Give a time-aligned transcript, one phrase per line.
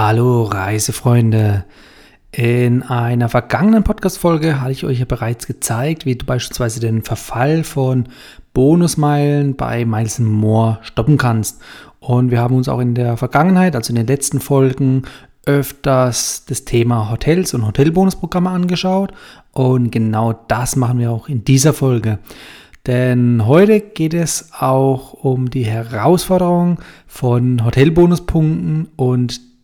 [0.00, 1.64] Hallo Reisefreunde.
[2.30, 7.64] In einer vergangenen Podcast-Folge hatte ich euch ja bereits gezeigt, wie du beispielsweise den Verfall
[7.64, 8.04] von
[8.54, 11.60] Bonusmeilen bei Miles More stoppen kannst.
[11.98, 15.02] Und wir haben uns auch in der Vergangenheit, also in den letzten Folgen,
[15.46, 19.10] öfters das Thema Hotels und Hotelbonusprogramme angeschaut.
[19.50, 22.20] Und genau das machen wir auch in dieser Folge.
[22.86, 26.78] Denn heute geht es auch um die Herausforderung
[27.08, 29.48] von Hotelbonuspunkten und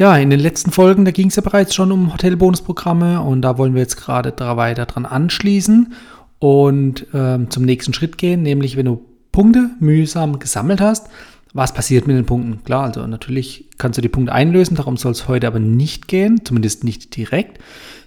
[0.00, 3.58] Ja, in den letzten Folgen, da ging es ja bereits schon um Hotelbonusprogramme und da
[3.58, 5.92] wollen wir jetzt gerade weiter dran anschließen
[6.38, 11.08] und ähm, zum nächsten Schritt gehen, nämlich wenn du Punkte mühsam gesammelt hast,
[11.52, 12.64] was passiert mit den Punkten?
[12.64, 16.46] Klar, also natürlich kannst du die Punkte einlösen, darum soll es heute aber nicht gehen,
[16.46, 17.58] zumindest nicht direkt,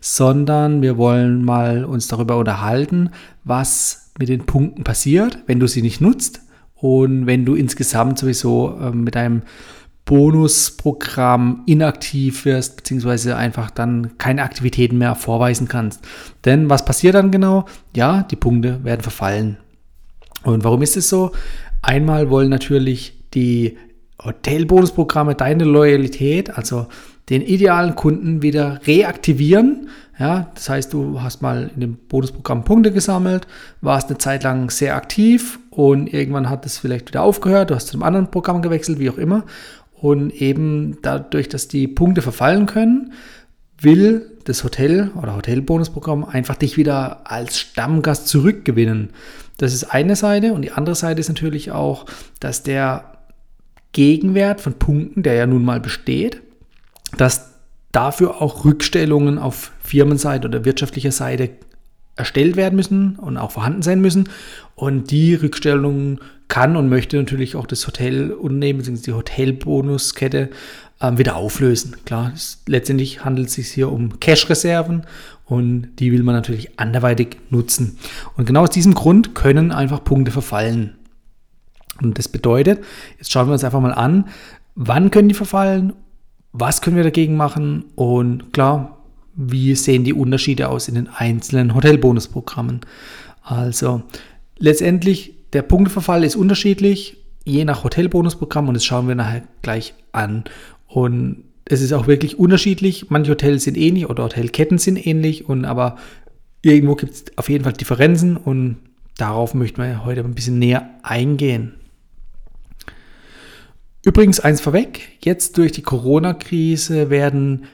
[0.02, 3.12] sondern wir wollen mal uns darüber unterhalten,
[3.44, 6.42] was mit den Punkten passiert, wenn du sie nicht nutzt
[6.74, 9.44] und wenn du insgesamt sowieso äh, mit deinem
[10.06, 16.02] Bonusprogramm inaktiv wirst, beziehungsweise einfach dann keine Aktivitäten mehr vorweisen kannst.
[16.46, 17.66] Denn was passiert dann genau?
[17.96, 19.58] Ja, die Punkte werden verfallen.
[20.44, 21.32] Und warum ist es so?
[21.82, 23.78] Einmal wollen natürlich die
[24.24, 26.88] Hotelbonusprogramme deine Loyalität, also
[27.30, 29.90] den idealen Kunden wieder reaktivieren.
[30.20, 33.48] Ja, das heißt, du hast mal in dem Bonusprogramm Punkte gesammelt,
[33.82, 37.88] warst eine Zeit lang sehr aktiv und irgendwann hat es vielleicht wieder aufgehört, du hast
[37.88, 39.44] zu einem anderen Programm gewechselt, wie auch immer.
[40.04, 43.14] Und eben dadurch, dass die Punkte verfallen können,
[43.80, 49.12] will das Hotel oder Hotelbonusprogramm einfach dich wieder als Stammgast zurückgewinnen.
[49.60, 52.06] Das ist eine Seite und die andere Seite ist natürlich auch,
[52.42, 53.20] dass der
[53.94, 56.42] Gegenwert von Punkten, der ja nun mal besteht,
[57.16, 57.54] dass
[57.94, 61.52] dafür auch Rückstellungen auf Firmenseite oder wirtschaftlicher Seite
[62.16, 64.30] erstellt werden müssen und auch vorhanden sein müssen.
[64.76, 69.02] Und die Rückstellungen kann und möchte natürlich auch das Hotelunternehmen bzw.
[69.06, 70.50] die Hotelbonuskette
[71.00, 71.96] äh, wieder auflösen.
[72.06, 75.06] Klar, es, letztendlich handelt es sich hier um Cash-Reserven
[75.46, 77.98] und die will man natürlich anderweitig nutzen.
[78.38, 80.96] Und genau aus diesem Grund können einfach Punkte verfallen.
[82.02, 82.84] Und das bedeutet,
[83.18, 84.28] jetzt schauen wir uns einfach mal an,
[84.76, 85.94] wann können die verfallen,
[86.52, 89.03] was können wir dagegen machen und klar,
[89.36, 92.82] wie sehen die Unterschiede aus in den einzelnen Hotelbonusprogrammen.
[93.42, 94.04] Also
[94.58, 100.44] letztendlich, der Punkteverfall ist unterschiedlich, je nach Hotelbonusprogramm und das schauen wir nachher gleich an.
[100.88, 103.10] Und es ist auch wirklich unterschiedlich.
[103.10, 105.98] Manche Hotels sind ähnlich oder Hotelketten sind ähnlich, und aber
[106.62, 108.78] irgendwo gibt es auf jeden Fall Differenzen und
[109.18, 111.74] darauf möchten wir heute ein bisschen näher eingehen.
[114.06, 117.66] Übrigens eins vorweg, jetzt durch die Corona-Krise werden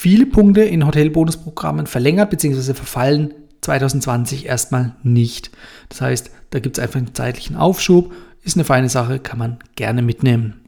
[0.00, 2.72] viele Punkte in Hotelbonusprogrammen verlängert bzw.
[2.72, 5.50] verfallen 2020 erstmal nicht.
[5.90, 8.10] Das heißt, da gibt es einfach einen zeitlichen Aufschub,
[8.42, 10.62] ist eine feine Sache, kann man gerne mitnehmen.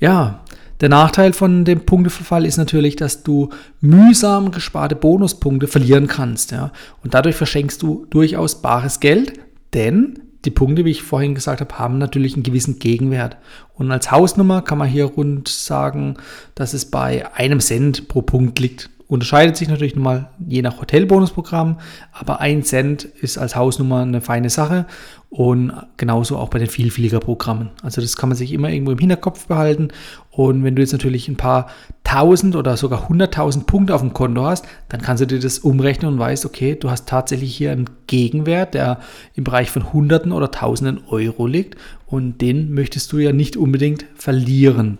[0.00, 0.42] Ja,
[0.80, 3.50] der Nachteil von dem Punkteverfall ist natürlich, dass du
[3.82, 6.52] mühsam gesparte Bonuspunkte verlieren kannst.
[6.52, 6.72] Ja?
[7.04, 9.34] Und dadurch verschenkst du durchaus bares Geld,
[9.74, 13.36] denn die Punkte, wie ich vorhin gesagt habe, haben natürlich einen gewissen Gegenwert.
[13.74, 16.16] Und als Hausnummer kann man hier rund sagen,
[16.54, 18.90] dass es bei einem Cent pro Punkt liegt.
[19.06, 21.78] Unterscheidet sich natürlich nochmal je nach Hotelbonusprogramm,
[22.12, 24.86] aber ein Cent ist als Hausnummer eine feine Sache
[25.28, 27.70] und genauso auch bei den Vielfliegerprogrammen.
[27.82, 29.88] Also das kann man sich immer irgendwo im Hinterkopf behalten
[30.30, 31.68] und wenn du jetzt natürlich ein paar
[32.12, 36.12] tausend oder sogar hunderttausend Punkte auf dem Konto hast, dann kannst du dir das umrechnen
[36.12, 39.00] und weißt, okay, du hast tatsächlich hier einen Gegenwert, der
[39.34, 44.04] im Bereich von Hunderten oder Tausenden Euro liegt und den möchtest du ja nicht unbedingt
[44.14, 44.98] verlieren.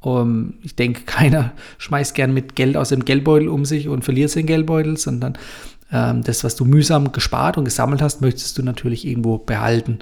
[0.00, 4.04] Um, ähm, ich denke, keiner schmeißt gern mit Geld aus dem Geldbeutel um sich und
[4.04, 5.38] verliert den Geldbeutel, sondern
[5.92, 10.00] ähm, das, was du mühsam gespart und gesammelt hast, möchtest du natürlich irgendwo behalten.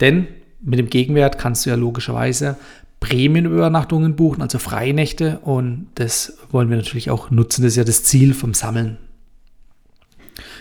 [0.00, 0.28] Denn
[0.60, 2.56] mit dem Gegenwert kannst du ja logischerweise
[3.02, 7.62] Prämienübernachtungen buchen, also Freinächte und das wollen wir natürlich auch nutzen.
[7.62, 8.96] Das ist ja das Ziel vom Sammeln.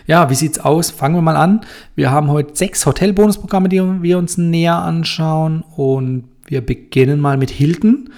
[0.08, 0.90] Ja, wie sieht es aus?
[0.90, 1.62] Fangen wir mal an.
[1.96, 7.52] Wir haben heute sechs Hotelbonusprogramme, die wir uns näher anschauen und wir beginnen mal mit
[7.52, 8.10] Hilton.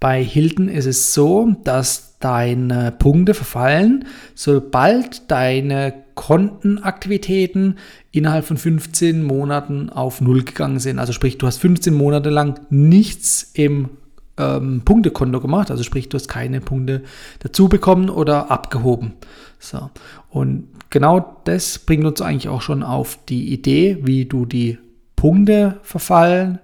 [0.00, 7.78] Bei Hilton ist es so, dass deine Punkte verfallen, sobald deine Kontenaktivitäten
[8.10, 10.98] innerhalb von 15 Monaten auf Null gegangen sind.
[10.98, 13.90] Also sprich, du hast 15 Monate lang nichts im
[14.36, 15.70] ähm, Punktekonto gemacht.
[15.70, 17.04] Also sprich, du hast keine Punkte
[17.38, 19.12] dazu bekommen oder abgehoben.
[19.60, 19.90] So.
[20.28, 24.76] Und genau das bringt uns eigentlich auch schon auf die Idee, wie du die
[25.14, 26.58] Punkte verfallen,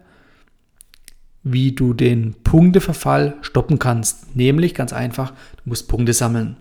[1.45, 4.35] wie du den Punkteverfall stoppen kannst.
[4.35, 6.56] Nämlich ganz einfach, du musst Punkte sammeln.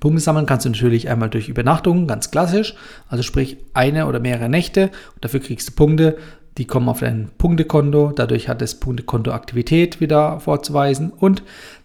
[0.00, 2.74] Punkte sammeln kannst du natürlich einmal durch Übernachtung, ganz klassisch.
[3.08, 4.90] Also sprich eine oder mehrere Nächte.
[5.14, 6.16] Und dafür kriegst du Punkte.
[6.58, 8.12] Die kommen auf dein Punktekonto.
[8.14, 11.42] Dadurch hat das Punktekonto Aktivität wieder vorzuweisen und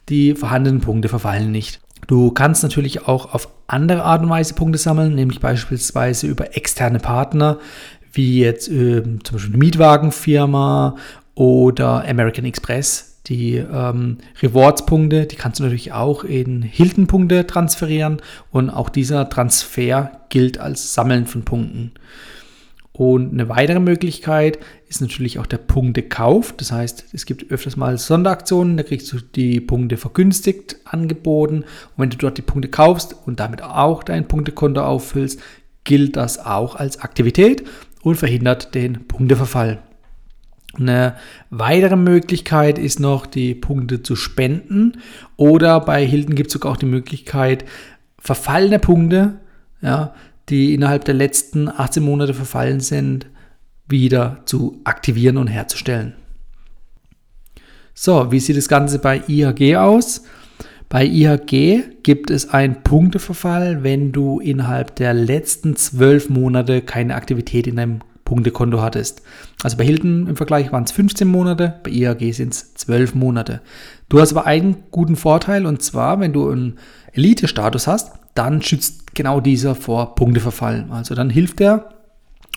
[0.10, 1.80] die vorhandenen Punkte verfallen nicht.
[2.08, 7.00] Du kannst natürlich auch auf andere Art und Weise Punkte sammeln, nämlich beispielsweise über externe
[7.00, 7.60] Partner,
[8.14, 10.96] wie jetzt äh, zum Beispiel eine Mietwagenfirma
[11.36, 13.07] oder American Express.
[13.28, 18.22] Die ähm, Rewards-Punkte, die kannst du natürlich auch in Hilton-Punkte transferieren
[18.52, 21.92] und auch dieser Transfer gilt als Sammeln von Punkten.
[22.94, 24.58] Und eine weitere Möglichkeit
[24.88, 26.54] ist natürlich auch der Punktekauf.
[26.58, 31.58] Das heißt, es gibt öfters mal Sonderaktionen, da kriegst du die Punkte vergünstigt angeboten.
[31.58, 31.66] Und
[31.98, 35.40] wenn du dort die Punkte kaufst und damit auch dein Punktekonto auffüllst,
[35.84, 37.64] gilt das auch als Aktivität
[38.02, 39.80] und verhindert den Punkteverfall.
[40.80, 41.16] Eine
[41.50, 44.94] weitere Möglichkeit ist noch, die Punkte zu spenden.
[45.36, 47.66] Oder bei Hilton gibt es sogar auch die Möglichkeit,
[48.20, 49.40] verfallene Punkte,
[49.82, 50.14] ja,
[50.50, 53.28] die innerhalb der letzten 18 Monate verfallen sind,
[53.88, 56.14] wieder zu aktivieren und herzustellen.
[57.94, 60.24] So, wie sieht das Ganze bei IHG aus?
[60.90, 67.68] Bei IHG gibt es einen Punkteverfall, wenn du innerhalb der letzten zwölf Monate keine Aktivität
[67.68, 69.22] in deinem Punktekonto hattest.
[69.64, 73.62] Also bei Hilton im Vergleich waren es 15 Monate, bei IHG sind es 12 Monate.
[74.10, 76.78] Du hast aber einen guten Vorteil und zwar, wenn du einen
[77.14, 80.88] Elite-Status hast, dann schützt genau dieser vor Punkteverfall.
[80.90, 81.94] Also dann hilft er.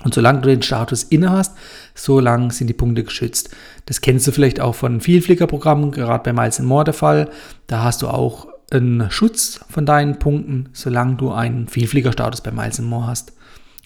[0.02, 1.56] Und solange du den Status inne hast,
[1.94, 3.50] solange sind die Punkte geschützt.
[3.86, 7.28] Das kennst du vielleicht auch von Vielfliegerprogrammen, gerade bei Miles More der Fall.
[7.66, 12.80] Da hast du auch einen Schutz von deinen Punkten, solange du einen Vielfliegerstatus bei Miles
[12.80, 13.34] More hast.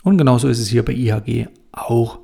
[0.04, 2.20] Und genauso ist es hier bei IHG auch.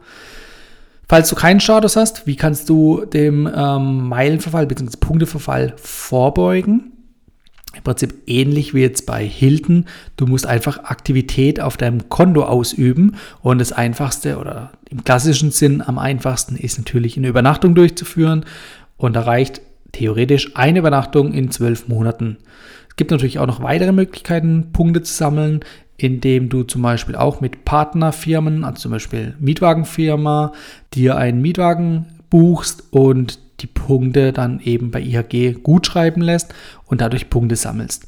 [1.09, 4.97] Falls du keinen Status hast, wie kannst du dem ähm, Meilenverfall bzw.
[5.01, 6.93] Punkteverfall vorbeugen?
[7.75, 9.87] im Prinzip ähnlich wie jetzt bei Hilton.
[10.17, 15.81] Du musst einfach Aktivität auf deinem Konto ausüben und das einfachste oder im klassischen Sinn
[15.81, 18.45] am einfachsten ist natürlich eine Übernachtung durchzuführen
[18.97, 19.61] und da reicht
[19.93, 22.39] theoretisch eine Übernachtung in zwölf Monaten.
[22.89, 25.61] Es gibt natürlich auch noch weitere Möglichkeiten, Punkte zu sammeln,
[26.03, 30.53] indem du zum Beispiel auch mit Partnerfirmen, also zum Beispiel Mietwagenfirma,
[30.95, 36.55] dir einen Mietwagen buchst und die Punkte dann eben bei IHG gut schreiben lässt
[36.87, 38.07] und dadurch Punkte sammelst.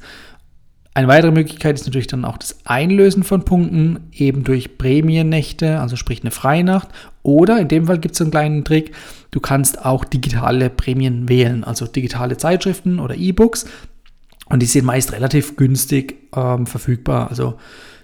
[0.95, 5.95] Eine weitere Möglichkeit ist natürlich dann auch das Einlösen von Punkten, eben durch Prämiennächte, also
[5.95, 6.89] sprich eine Freinacht.
[7.23, 8.93] Oder in dem Fall gibt es einen kleinen Trick,
[9.31, 13.65] du kannst auch digitale Prämien wählen, also digitale Zeitschriften oder E-Books.
[14.53, 17.31] Und die sind meist relativ günstig ähm, verfügbar.
[17.31, 17.55] Also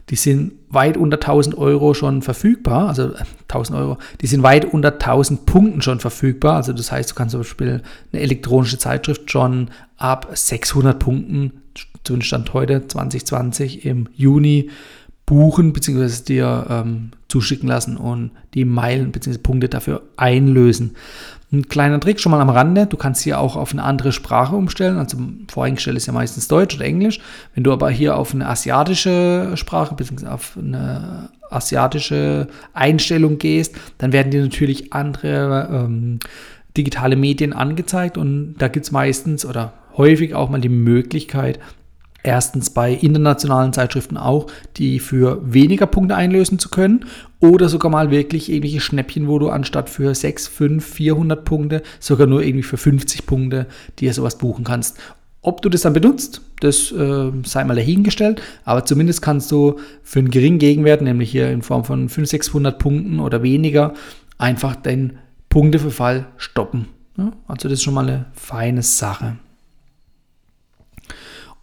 [0.10, 3.13] die sind weit unter 1000 Euro schon verfügbar, also
[3.48, 6.56] 1000 äh, Euro, die sind weit unter 1000 Punkten schon verfügbar.
[6.56, 11.62] Also das heißt, du kannst zum Beispiel eine elektronische Zeitschrift schon ab 600 Punkten,
[12.04, 14.72] zum Stand heute 2020 im Juni,
[15.28, 16.24] buchen bzw.
[16.24, 19.38] dir ähm, zuschicken lassen und die Meilen bzw.
[19.38, 20.96] Punkte dafür einlösen.
[21.51, 24.56] Ein kleiner Trick schon mal am Rande, du kannst hier auch auf eine andere Sprache
[24.56, 25.18] umstellen, also
[25.51, 27.19] voreingestellt ist ja meistens Deutsch oder Englisch.
[27.56, 30.27] Wenn du aber hier auf eine asiatische Sprache bzw.
[30.27, 36.20] auf eine asiatische Einstellung gehst, dann werden dir natürlich andere ähm,
[36.77, 41.60] digitale Medien angezeigt und da gibt es meistens oder häufig auch mal die Möglichkeit,
[42.22, 47.06] Erstens bei internationalen Zeitschriften auch, die für weniger Punkte einlösen zu können
[47.40, 52.28] oder sogar mal wirklich irgendwelche Schnäppchen, wo du anstatt für 6, 5, 400 Punkte sogar
[52.28, 53.68] nur irgendwie für 50 Punkte
[54.00, 54.98] dir sowas buchen kannst.
[55.42, 60.20] Ob du das dann benutzt, das äh, sei mal dahingestellt, aber zumindest kannst du für
[60.20, 63.94] einen geringen Gegenwert, nämlich hier in Form von 500, 600 Punkten oder weniger,
[64.38, 65.14] einfach den
[65.48, 66.88] Punkteverfall stoppen.
[67.18, 67.32] Ja?
[67.48, 69.38] Also das ist schon mal eine feine Sache.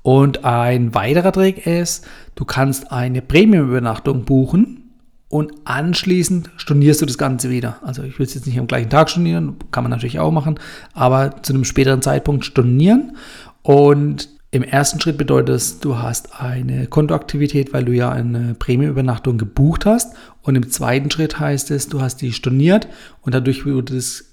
[0.07, 4.93] Und ein weiterer Trick ist, du kannst eine Premium-Übernachtung buchen
[5.29, 7.79] und anschließend stornierst du das Ganze wieder.
[7.83, 10.61] Also ich will es jetzt nicht am gleichen Tag stornieren, kann man natürlich auch machen,
[10.95, 13.17] aber zu einem späteren Zeitpunkt stornieren.
[13.63, 19.39] Und im ersten Schritt bedeutet es, du hast eine Kontoaktivität, weil du ja eine Premium-Übernachtung
[19.39, 20.15] gebucht hast.
[20.41, 22.87] Und im zweiten Schritt heißt es, du hast die storniert
[23.23, 24.26] und dadurch wurde das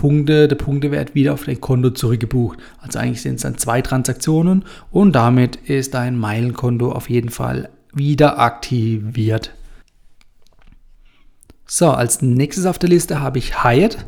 [0.00, 2.58] Punkte, der Punktewert wieder auf dein Konto zurückgebucht.
[2.78, 7.68] Also eigentlich sind es dann zwei Transaktionen und damit ist dein Meilenkonto auf jeden Fall
[7.92, 9.52] wieder aktiviert.
[11.66, 14.06] So, als nächstes auf der Liste habe ich Hyatt.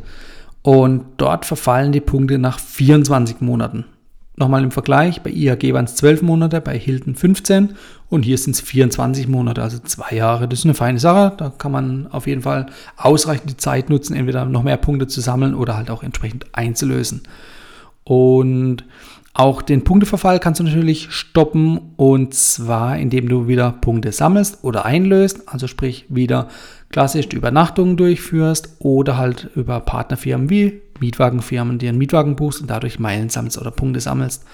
[0.63, 3.85] Und dort verfallen die Punkte nach 24 Monaten.
[4.35, 7.75] Nochmal im Vergleich, bei IAG waren es 12 Monate, bei Hilton 15
[8.09, 10.47] und hier sind es 24 Monate, also zwei Jahre.
[10.47, 12.65] Das ist eine feine Sache, da kann man auf jeden Fall
[12.97, 17.21] ausreichend die Zeit nutzen, entweder noch mehr Punkte zu sammeln oder halt auch entsprechend einzulösen.
[18.03, 18.85] Und
[19.35, 24.85] auch den Punkteverfall kannst du natürlich stoppen und zwar indem du wieder Punkte sammelst oder
[24.85, 26.47] einlöst, also sprich wieder
[26.93, 32.69] klassisch die Übernachtungen durchführst oder halt über Partnerfirmen wie Mietwagenfirmen, die einen Mietwagen buchst und
[32.69, 34.45] dadurch Meilen sammelst oder Punkte sammelst.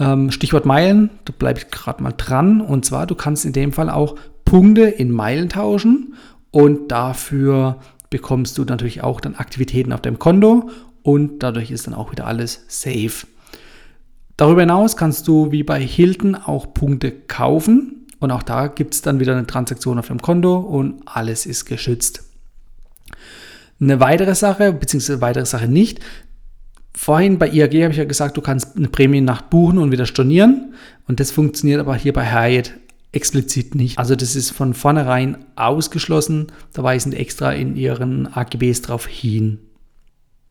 [0.00, 2.60] Ähm, Stichwort Meilen, da bleibe ich gerade mal dran.
[2.60, 6.14] Und zwar, du kannst in dem Fall auch Punkte in Meilen tauschen
[6.50, 7.78] und dafür
[8.10, 10.70] bekommst du natürlich auch dann Aktivitäten auf deinem Konto
[11.02, 13.28] und dadurch ist dann auch wieder alles safe.
[14.36, 19.02] Darüber hinaus kannst du wie bei Hilton auch Punkte kaufen und auch da gibt es
[19.02, 22.24] dann wieder eine Transaktion auf dem Konto und alles ist geschützt.
[23.80, 26.00] Eine weitere Sache, beziehungsweise weitere Sache nicht.
[26.94, 30.74] Vorhin bei IAG habe ich ja gesagt, du kannst eine Prämiennacht buchen und wieder stornieren.
[31.06, 32.72] Und das funktioniert aber hier bei Hyatt
[33.12, 33.98] explizit nicht.
[33.98, 36.46] Also das ist von vornherein ausgeschlossen.
[36.72, 39.58] Da weisen die extra in ihren AGBs darauf hin.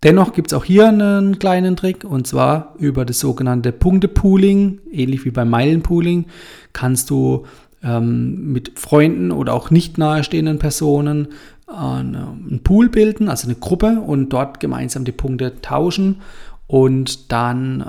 [0.04, 5.24] Dennoch gibt es auch hier einen kleinen Trick und zwar über das sogenannte Punktepooling, ähnlich
[5.24, 6.26] wie beim Meilenpooling,
[6.74, 7.46] kannst du
[7.84, 11.30] ähm, mit Freunden oder auch nicht nahestehenden Personen
[11.68, 16.22] einen Pool bilden, also eine Gruppe und dort gemeinsam die Punkte tauschen
[16.68, 17.84] und dann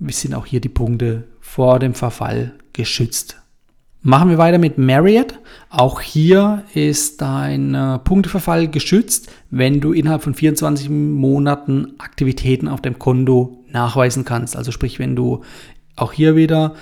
[0.00, 3.40] ähm, sind auch hier die Punkte vor dem Verfall geschützt.
[4.02, 5.38] Machen wir weiter mit Marriott.
[5.68, 12.80] Auch hier ist dein äh, Punkteverfall geschützt, wenn du innerhalb von 24 Monaten Aktivitäten auf
[12.80, 14.56] dem Konto nachweisen kannst.
[14.56, 15.42] Also sprich, wenn du
[15.96, 16.74] auch hier wieder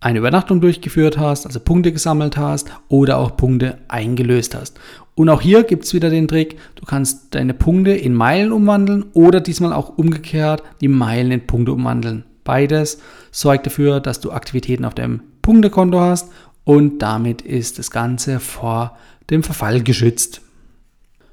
[0.00, 4.80] eine Übernachtung durchgeführt hast, also Punkte gesammelt hast oder auch Punkte eingelöst hast.
[5.14, 9.04] Und auch hier gibt es wieder den Trick, du kannst deine Punkte in Meilen umwandeln
[9.12, 12.24] oder diesmal auch umgekehrt die Meilen in Punkte umwandeln.
[12.44, 16.32] Beides sorgt dafür, dass du Aktivitäten auf deinem Punktekonto hast
[16.64, 18.96] und damit ist das Ganze vor
[19.28, 20.40] dem Verfall geschützt.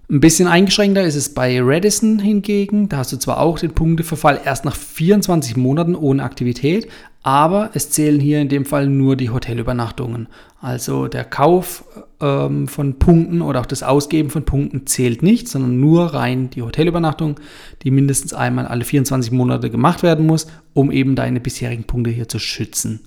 [0.09, 2.87] Ein bisschen eingeschränkter ist es bei Redison hingegen.
[2.87, 6.87] Da hast du zwar auch den Punkteverfall erst nach 24 Monaten ohne Aktivität,
[7.23, 10.29] aber es zählen hier in dem Fall nur die Hotelübernachtungen.
[10.61, 11.83] Also der Kauf
[12.21, 16.61] ähm, von Punkten oder auch das Ausgeben von Punkten zählt nicht, sondern nur rein die
[16.61, 17.37] Hotelübernachtung,
[17.83, 22.29] die mindestens einmal alle 24 Monate gemacht werden muss, um eben deine bisherigen Punkte hier
[22.29, 23.01] zu schützen.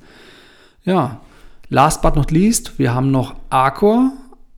[0.84, 1.22] Ja,
[1.70, 4.12] last but not least, wir haben noch Arcor.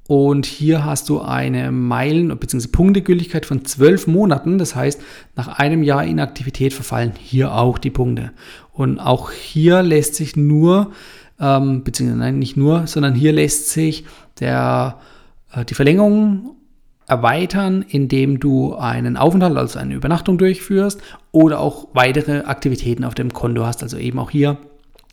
[0.09, 2.69] Und hier hast du eine Meilen- bzw.
[2.69, 4.59] Punktegültigkeit von zwölf Monaten.
[4.59, 5.01] Das heißt,
[5.37, 8.33] nach einem Jahr Inaktivität verfallen hier auch die Punkte.
[8.73, 10.93] Und auch hier lässt sich nur,
[11.39, 14.05] ähm, beziehungsweise nein, nicht nur, sondern hier lässt sich
[14.41, 14.99] der,
[15.53, 16.57] äh, die Verlängerung
[17.07, 23.33] erweitern, indem du einen Aufenthalt, also eine Übernachtung durchführst oder auch weitere Aktivitäten auf dem
[23.33, 23.83] Konto hast.
[23.83, 24.57] Also eben auch hier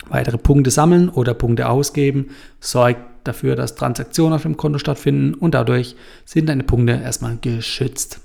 [0.08, 2.28] weitere Punkte sammeln oder Punkte ausgeben,
[2.60, 5.96] sorgt dafür, dass Transaktionen auf dem Konto stattfinden und dadurch
[6.26, 8.22] sind deine Punkte erstmal geschützt.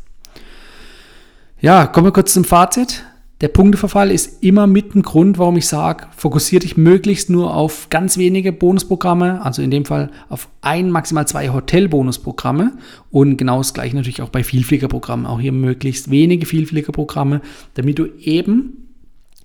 [1.60, 3.04] Ja, kommen wir kurz zum Fazit.
[3.40, 7.90] Der Punkteverfall ist immer mit ein Grund, warum ich sage, fokussiere dich möglichst nur auf
[7.90, 12.72] ganz wenige Bonusprogramme, also in dem Fall auf ein, maximal zwei Hotelbonusprogramme
[13.10, 15.26] und genau das gleiche natürlich auch bei Vielfliegerprogrammen.
[15.26, 17.40] Auch hier möglichst wenige Vielfliegerprogramme,
[17.74, 18.88] damit du eben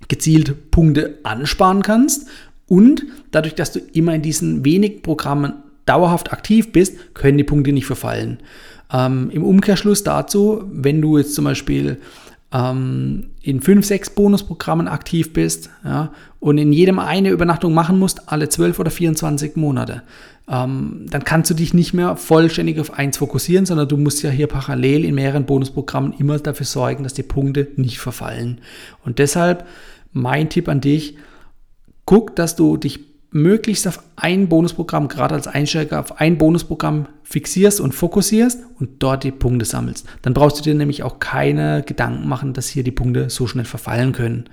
[0.08, 2.28] gezielt Punkte ansparen kannst
[2.70, 5.54] und dadurch, dass du immer in diesen wenigen Programmen
[5.86, 8.40] dauerhaft aktiv bist, können die Punkte nicht verfallen.
[8.94, 11.98] Ähm, Im Umkehrschluss dazu, wenn du jetzt zum Beispiel
[12.54, 18.30] ähm, in fünf, sechs Bonusprogrammen aktiv bist ja, und in jedem eine Übernachtung machen musst,
[18.32, 20.04] alle 12 oder 24 Monate,
[20.48, 24.30] ähm, dann kannst du dich nicht mehr vollständig auf eins fokussieren, sondern du musst ja
[24.30, 28.60] hier parallel in mehreren Bonusprogrammen immer dafür sorgen, dass die Punkte nicht verfallen.
[29.06, 29.66] Und deshalb
[30.12, 31.16] mein Tipp an dich,
[32.10, 37.80] guck, dass du dich möglichst auf ein Bonusprogramm, gerade als Einsteiger, auf ein Bonusprogramm fixierst
[37.80, 40.08] und fokussierst und dort die Punkte sammelst.
[40.24, 43.66] Dann brauchst du dir nämlich auch keine Gedanken machen, dass hier die Punkte so schnell
[43.66, 44.46] verfallen können.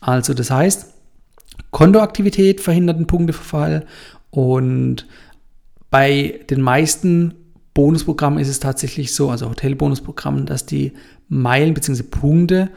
[0.00, 0.94] Also das heißt,
[1.72, 3.84] Kontoaktivität verhindert den Punkteverfall
[4.30, 5.08] und
[5.90, 7.34] bei den meisten
[7.74, 10.92] Bonusprogrammen ist es tatsächlich so, also Hotelbonusprogrammen, dass die
[11.28, 12.04] Meilen bzw.
[12.04, 12.70] Punkte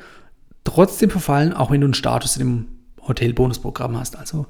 [0.64, 2.66] trotzdem verfallen, auch wenn du einen Status in dem
[3.08, 4.18] Hotelbonusprogramm hast.
[4.18, 4.46] Also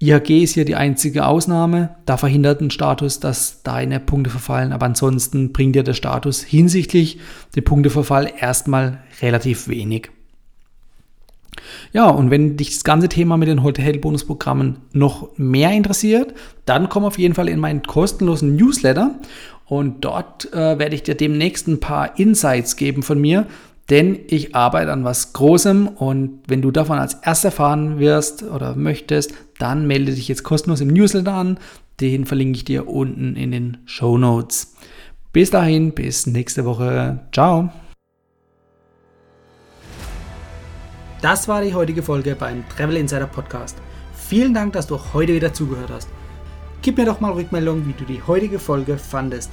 [0.00, 1.96] IHG ist hier die einzige Ausnahme.
[2.06, 7.20] Da verhindert ein Status, dass deine Punkte verfallen, aber ansonsten bringt dir der Status hinsichtlich
[7.54, 10.10] dem Punkteverfall erstmal relativ wenig.
[11.92, 16.34] Ja, und wenn dich das ganze Thema mit den Hotel-Bonusprogrammen noch mehr interessiert,
[16.64, 19.14] dann komm auf jeden Fall in meinen kostenlosen Newsletter
[19.66, 23.46] und dort äh, werde ich dir demnächst ein paar Insights geben von mir,
[23.92, 28.74] denn ich arbeite an was Großem und wenn du davon als erst erfahren wirst oder
[28.74, 31.58] möchtest, dann melde dich jetzt kostenlos im Newsletter an.
[32.00, 34.74] Den verlinke ich dir unten in den Show Notes.
[35.34, 37.20] Bis dahin, bis nächste Woche.
[37.34, 37.70] Ciao.
[41.20, 43.76] Das war die heutige Folge beim Travel Insider Podcast.
[44.14, 46.08] Vielen Dank, dass du heute wieder zugehört hast.
[46.80, 49.52] Gib mir doch mal Rückmeldung, wie du die heutige Folge fandest.